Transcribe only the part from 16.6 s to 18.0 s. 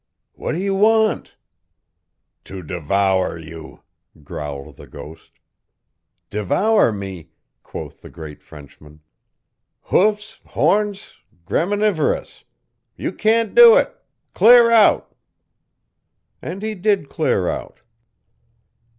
he did clear out.